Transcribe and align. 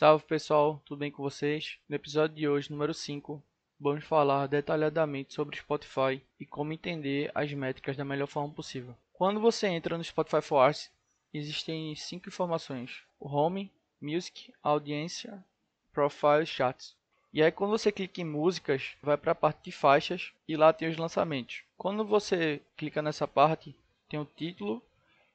Salve 0.00 0.24
pessoal, 0.24 0.80
tudo 0.86 1.00
bem 1.00 1.10
com 1.10 1.22
vocês? 1.22 1.76
No 1.86 1.94
episódio 1.94 2.34
de 2.34 2.48
hoje, 2.48 2.70
número 2.70 2.94
5, 2.94 3.42
vamos 3.78 4.02
falar 4.02 4.46
detalhadamente 4.46 5.34
sobre 5.34 5.58
Spotify 5.58 6.22
e 6.40 6.46
como 6.46 6.72
entender 6.72 7.30
as 7.34 7.52
métricas 7.52 7.98
da 7.98 8.02
melhor 8.02 8.26
forma 8.26 8.50
possível. 8.50 8.96
Quando 9.12 9.38
você 9.40 9.66
entra 9.66 9.98
no 9.98 10.02
Spotify 10.02 10.40
for 10.40 10.60
Arts, 10.60 10.90
existem 11.34 11.94
cinco 11.96 12.30
informações: 12.30 13.02
o 13.20 13.28
Home, 13.28 13.70
Music, 14.00 14.50
Audiência, 14.62 15.44
Profile, 15.92 16.46
Chats. 16.46 16.96
E 17.30 17.42
aí 17.42 17.52
quando 17.52 17.72
você 17.72 17.92
clica 17.92 18.22
em 18.22 18.24
músicas, 18.24 18.96
vai 19.02 19.18
para 19.18 19.32
a 19.32 19.34
parte 19.34 19.64
de 19.64 19.70
faixas 19.70 20.32
e 20.48 20.56
lá 20.56 20.72
tem 20.72 20.88
os 20.88 20.96
lançamentos. 20.96 21.62
Quando 21.76 22.06
você 22.06 22.62
clica 22.74 23.02
nessa 23.02 23.28
parte, 23.28 23.76
tem 24.08 24.18
o 24.18 24.24
título 24.24 24.82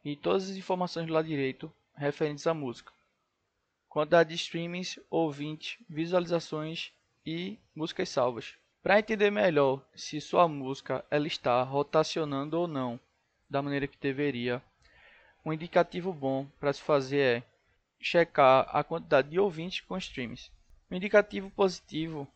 e 0.04 0.16
todas 0.16 0.50
as 0.50 0.58
informações 0.58 1.06
do 1.06 1.14
lado 1.14 1.28
direito 1.28 1.72
referentes 1.96 2.48
à 2.48 2.54
música. 2.56 2.95
Quantidade 3.96 4.27
de 4.27 4.36
streamings, 4.36 5.00
ouvintes, 5.09 5.77
visualizações 5.89 6.91
e 7.26 7.58
músicas 7.73 8.09
salvas. 8.09 8.55
Para 8.84 8.99
entender 8.99 9.31
melhor 9.31 9.81
se 9.95 10.20
sua 10.20 10.49
música 10.49 11.05
ela 11.09 11.27
está 11.27 11.63
rotacionando 11.63 12.59
ou 12.59 12.67
não 12.67 13.00
da 13.50 13.62
maneira 13.62 13.88
que 13.88 13.98
deveria, 13.98 14.62
um 15.45 15.53
indicativo 15.53 16.12
bom 16.12 16.45
para 16.59 16.73
se 16.73 16.81
fazer 16.81 17.38
é 17.38 17.44
checar 17.98 18.67
a 18.70 18.84
quantidade 18.84 19.30
de 19.30 19.39
ouvintes 19.39 19.80
com 19.80 19.98
streams. 19.98 20.52
O 20.91 20.95
indicativo 20.95 21.50
positivo 21.52 22.27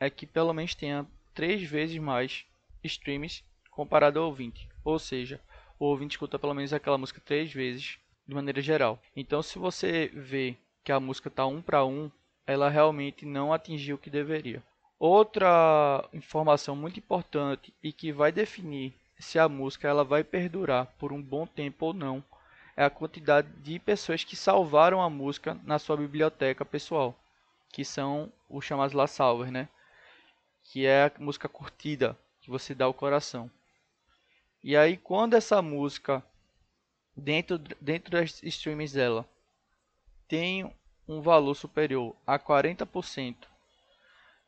é 0.00 0.10
que 0.10 0.26
pelo 0.26 0.52
menos 0.52 0.74
tenha 0.74 1.06
três 1.32 1.62
vezes 1.62 1.96
mais 1.96 2.44
streams 2.82 3.44
comparado 3.70 4.18
ao 4.18 4.26
ouvinte, 4.26 4.68
ou 4.84 4.98
seja, 4.98 5.40
o 5.78 5.84
ouvinte 5.84 6.16
escuta 6.16 6.40
pelo 6.40 6.54
menos 6.54 6.72
aquela 6.72 6.98
música 6.98 7.22
três 7.24 7.52
vezes 7.52 8.00
de 8.26 8.34
maneira 8.34 8.60
geral. 8.60 9.00
Então, 9.14 9.40
se 9.42 9.60
você 9.60 10.10
vê 10.12 10.56
que 10.84 10.92
a 10.92 11.00
música 11.00 11.28
está 11.28 11.46
um 11.46 11.62
para 11.62 11.84
um, 11.84 12.10
ela 12.46 12.68
realmente 12.68 13.24
não 13.24 13.52
atingiu 13.52 13.96
o 13.96 13.98
que 13.98 14.10
deveria. 14.10 14.62
Outra 14.98 16.06
informação 16.12 16.76
muito 16.76 16.98
importante 16.98 17.72
e 17.82 17.92
que 17.92 18.12
vai 18.12 18.30
definir 18.30 18.94
se 19.18 19.38
a 19.38 19.48
música 19.48 19.88
ela 19.88 20.04
vai 20.04 20.22
perdurar 20.22 20.86
por 20.98 21.12
um 21.12 21.20
bom 21.20 21.46
tempo 21.46 21.86
ou 21.86 21.94
não 21.94 22.22
é 22.76 22.84
a 22.84 22.90
quantidade 22.90 23.48
de 23.62 23.78
pessoas 23.78 24.24
que 24.24 24.36
salvaram 24.36 25.00
a 25.00 25.08
música 25.08 25.58
na 25.64 25.78
sua 25.78 25.96
biblioteca 25.96 26.64
pessoal, 26.64 27.14
que 27.70 27.84
são 27.84 28.32
os 28.48 28.64
chamados 28.64 28.94
La 28.94 29.06
Salvers, 29.06 29.52
né? 29.52 29.68
Que 30.64 30.86
é 30.86 31.04
a 31.04 31.12
música 31.18 31.48
curtida, 31.48 32.18
que 32.40 32.50
você 32.50 32.74
dá 32.74 32.88
o 32.88 32.94
coração. 32.94 33.50
E 34.62 34.76
aí 34.76 34.96
quando 34.96 35.34
essa 35.34 35.62
música 35.62 36.22
dentro 37.16 37.58
dentro 37.80 38.10
das 38.10 38.42
streams 38.42 38.92
dela 38.92 39.24
tem 40.26 40.72
um 41.08 41.20
valor 41.20 41.54
superior 41.54 42.14
a 42.26 42.38
40% 42.38 43.36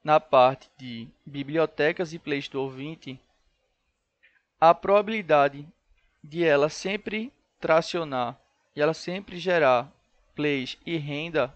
na 0.07 0.21
parte 0.21 0.71
de 0.79 1.09
bibliotecas 1.27 2.13
e 2.13 2.19
plays 2.21 2.49
do 2.49 2.63
ouvinte, 2.63 3.21
a 4.61 4.73
probabilidade 4.73 5.67
de 6.23 6.45
ela 6.45 6.69
sempre 6.69 7.33
tracionar 7.61 8.39
e 8.77 8.81
ela 8.81 8.95
sempre 8.95 9.37
gerar 9.37 9.91
plays 10.33 10.79
e 10.87 10.97
renda 10.97 11.53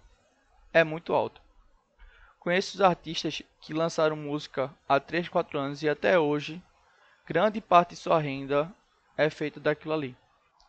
é 0.73 0.83
muito 0.83 1.13
alta. 1.13 1.41
Conheço 2.41 2.75
os 2.75 2.81
artistas 2.81 3.41
que 3.61 3.73
lançaram 3.73 4.17
música 4.17 4.75
há 4.89 4.99
3, 4.99 5.29
4 5.29 5.57
anos 5.57 5.83
e 5.85 5.89
até 5.89 6.19
hoje 6.19 6.61
grande 7.25 7.61
parte 7.61 7.91
de 7.91 7.97
sua 7.97 8.19
renda 8.19 8.69
é 9.17 9.31
feita 9.31 9.61
daquilo 9.61 9.95
ali. 9.95 10.17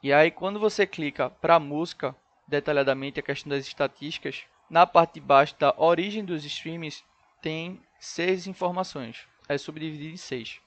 E 0.03 0.13
aí 0.13 0.29
quando 0.29 0.59
você 0.59 0.85
clica 0.85 1.31
para 1.31 1.59
música, 1.59 2.16
detalhadamente 2.52 3.19
a 3.19 3.23
questão 3.23 3.49
das 3.49 3.66
estatísticas, 3.66 4.44
na 4.69 4.85
parte 4.85 5.16
de 5.16 5.21
baixo 5.21 5.55
da 5.57 5.73
origem 5.77 6.23
dos 6.23 6.44
streams 6.44 7.03
tem 7.41 7.81
seis 7.97 8.45
informações, 8.45 9.25
é 9.47 9.57
subdividido 9.57 10.13
em 10.13 10.17
seis. 10.17 10.59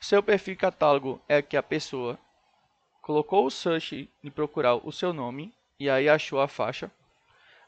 Seu 0.00 0.22
perfil 0.22 0.56
catálogo 0.56 1.22
é 1.28 1.40
que 1.40 1.56
a 1.56 1.62
pessoa 1.62 2.18
colocou 3.00 3.46
o 3.46 3.50
search 3.50 4.10
em 4.22 4.30
procurar 4.30 4.74
o 4.74 4.90
seu 4.90 5.12
nome 5.12 5.54
e 5.78 5.88
aí 5.88 6.08
achou 6.08 6.40
a 6.40 6.48
faixa. 6.48 6.90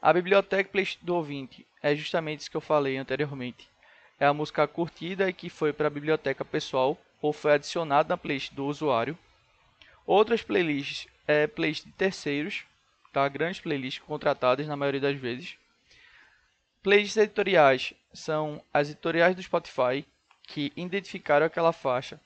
A 0.01 0.11
biblioteca 0.11 0.69
do 1.01 1.15
ouvinte 1.15 1.65
é 1.81 1.95
justamente 1.95 2.41
isso 2.41 2.51
que 2.51 2.57
eu 2.57 2.61
falei 2.61 2.97
anteriormente. 2.97 3.67
É 4.19 4.25
a 4.25 4.33
música 4.33 4.67
curtida 4.67 5.29
e 5.29 5.33
que 5.33 5.49
foi 5.49 5.71
para 5.71 5.87
a 5.87 5.91
biblioteca 5.91 6.43
pessoal 6.43 6.97
ou 7.21 7.31
foi 7.31 7.53
adicionada 7.53 8.09
na 8.09 8.17
playlist 8.17 8.53
do 8.53 8.65
usuário. 8.65 9.17
Outras 10.05 10.43
playlists 10.43 11.07
é 11.25 11.47
playlist 11.47 11.85
de 11.85 11.91
terceiros, 11.93 12.65
Grandes 13.29 13.61
playlists 13.61 14.03
contratadas 14.03 14.67
na 14.67 14.75
maioria 14.75 14.99
das 14.99 15.17
vezes. 15.17 15.57
Playlists 16.83 17.17
editoriais 17.17 17.93
são 18.13 18.61
as 18.73 18.89
editoriais 18.89 19.35
do 19.35 19.41
Spotify 19.41 20.05
que 20.43 20.71
identificaram 20.75 21.45
aquela 21.45 21.71
faixa 21.71 22.19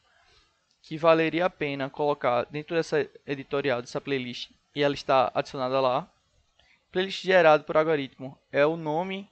que 0.82 0.98
valeria 0.98 1.46
a 1.46 1.50
pena 1.50 1.90
colocar 1.90 2.46
dentro 2.46 2.76
dessa 2.76 3.08
editorial, 3.26 3.82
dessa 3.82 4.02
playlist, 4.02 4.50
e 4.76 4.82
ela 4.84 4.94
está 4.94 5.32
adicionada 5.34 5.80
lá. 5.80 6.08
Playlist 6.92 7.24
gerado 7.24 7.64
por 7.64 7.78
algoritmo 7.78 8.38
é 8.52 8.66
o 8.66 8.76
nome 8.76 9.30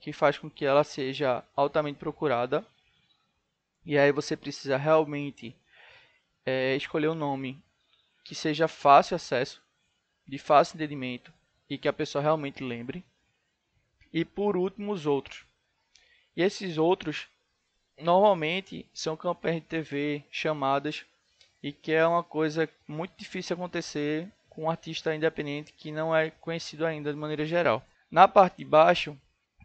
que 0.00 0.12
faz 0.12 0.36
com 0.36 0.50
que 0.50 0.64
ela 0.64 0.82
seja 0.82 1.44
altamente 1.54 1.98
procurada. 1.98 2.66
E 3.84 3.96
aí 3.96 4.10
você 4.10 4.36
precisa 4.36 4.76
realmente 4.76 5.54
é, 6.44 6.74
escolher 6.74 7.08
um 7.08 7.14
nome 7.14 7.62
que 8.24 8.34
seja 8.34 8.66
fácil 8.66 9.14
acesso, 9.14 9.61
de 10.32 10.38
fácil 10.38 10.76
entendimento 10.76 11.30
e 11.68 11.76
que 11.76 11.86
a 11.86 11.92
pessoa 11.92 12.22
realmente 12.22 12.64
lembre. 12.64 13.04
E 14.10 14.24
por 14.24 14.56
último, 14.56 14.90
os 14.90 15.04
outros. 15.04 15.44
E 16.34 16.40
esses 16.40 16.78
outros 16.78 17.28
normalmente 18.00 18.86
são 18.94 19.14
campanhas 19.14 19.60
de 19.60 19.66
TV, 19.66 20.24
chamadas, 20.30 21.04
e 21.62 21.70
que 21.70 21.92
é 21.92 22.06
uma 22.06 22.24
coisa 22.24 22.66
muito 22.88 23.12
difícil 23.14 23.52
acontecer 23.52 24.26
com 24.48 24.62
um 24.62 24.70
artista 24.70 25.14
independente 25.14 25.74
que 25.74 25.92
não 25.92 26.16
é 26.16 26.30
conhecido 26.30 26.86
ainda 26.86 27.12
de 27.12 27.18
maneira 27.18 27.44
geral. 27.44 27.84
Na 28.10 28.26
parte 28.26 28.56
de 28.56 28.64
baixo 28.64 29.14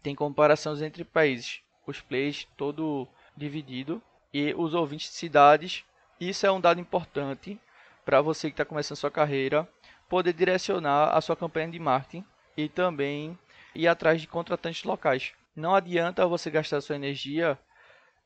tem 0.04 0.14
comparações 0.14 0.82
entre 0.82 1.06
países, 1.06 1.62
os 1.86 2.02
plays 2.02 2.46
todo 2.58 3.08
dividido 3.38 4.04
e 4.34 4.54
os 4.54 4.74
ouvintes 4.74 5.12
de 5.12 5.16
cidades. 5.16 5.86
Isso 6.20 6.46
é 6.46 6.52
um 6.52 6.60
dado 6.60 6.82
importante 6.82 7.58
para 8.04 8.22
você 8.22 8.50
que 8.50 8.54
está 8.54 8.66
começando 8.66 8.98
sua 8.98 9.10
carreira 9.10 9.66
poder 10.10 10.34
direcionar 10.34 11.16
a 11.16 11.22
sua 11.22 11.36
campanha 11.36 11.70
de 11.70 11.80
marketing 11.80 12.26
e 12.56 12.68
também 12.68 13.38
ir 13.76 13.88
atrás 13.88 14.22
de 14.22 14.28
contratantes 14.28 14.84
locais. 14.84 15.34
Não 15.56 15.76
adianta 15.76 16.28
você 16.28 16.50
gastar 16.50 16.82
sua 16.82 16.96
energia 16.96 17.58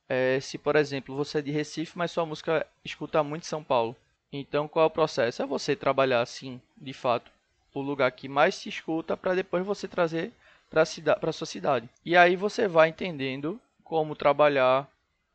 é, 0.07 0.39
se, 0.41 0.57
por 0.57 0.75
exemplo, 0.75 1.15
você 1.15 1.39
é 1.39 1.41
de 1.41 1.51
Recife, 1.51 1.97
mas 1.97 2.11
sua 2.11 2.25
música 2.25 2.67
escuta 2.83 3.23
muito 3.23 3.45
São 3.45 3.63
Paulo. 3.63 3.95
Então, 4.31 4.67
qual 4.67 4.83
é 4.83 4.87
o 4.87 4.91
processo? 4.91 5.41
É 5.41 5.45
você 5.45 5.75
trabalhar 5.75 6.21
assim, 6.21 6.61
de 6.77 6.93
fato, 6.93 7.31
o 7.73 7.81
lugar 7.81 8.11
que 8.11 8.27
mais 8.27 8.55
se 8.55 8.69
escuta 8.69 9.15
para 9.15 9.35
depois 9.35 9.65
você 9.65 9.87
trazer 9.87 10.33
para 10.69 10.81
a 10.81 11.33
sua 11.33 11.47
cidade. 11.47 11.89
E 12.05 12.15
aí 12.15 12.35
você 12.35 12.67
vai 12.67 12.89
entendendo 12.89 13.59
como 13.83 14.15
trabalhar, 14.15 14.89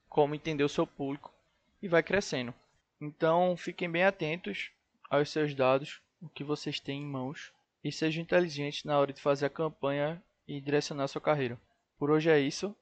como 0.09 0.34
entender 0.34 0.65
o 0.65 0.69
seu 0.69 0.87
público 0.87 1.33
e 1.83 1.89
vai 1.89 2.03
crescendo. 2.03 2.55
Então, 3.01 3.57
fiquem 3.57 3.91
bem 3.91 4.05
atentos 4.05 4.71
aos 5.11 5.31
seus 5.31 5.55
dados, 5.55 6.01
o 6.26 6.28
que 6.28 6.44
vocês 6.44 6.78
têm 6.81 7.03
em 7.03 7.06
mãos 7.06 7.53
e 7.82 7.91
sejam 7.91 8.22
inteligentes 8.22 8.84
na 8.84 8.98
hora 8.98 9.12
de 9.12 9.20
fazer 9.20 9.47
a 9.47 9.50
campanha 9.50 10.22
e 10.47 10.60
direcionar 10.60 11.09
sua 11.09 11.20
carreira. 11.20 11.59
Por 11.98 12.10
hoje 12.10 12.28
é 12.28 12.38
isso. 12.38 12.75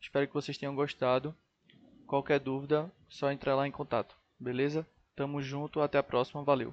Espero 0.00 0.26
que 0.26 0.34
vocês 0.34 0.56
tenham 0.56 0.74
gostado. 0.74 1.34
Qualquer 2.06 2.40
dúvida, 2.40 2.90
só 3.08 3.30
entrar 3.30 3.54
lá 3.54 3.68
em 3.68 3.70
contato. 3.70 4.16
Beleza? 4.40 4.86
Tamo 5.14 5.42
junto, 5.42 5.80
até 5.80 5.98
a 5.98 6.02
próxima, 6.02 6.42
valeu. 6.42 6.66